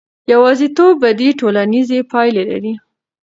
یوازیتوب 0.31 0.91
بدې 1.03 1.29
ټولنیزې 1.39 1.99
پایلې 2.11 2.43
لري. 2.51 2.73